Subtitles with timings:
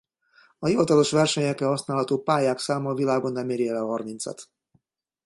[0.59, 4.49] A hivatalos versenyekre használható pályák száma a világon nem éri el a harmincat.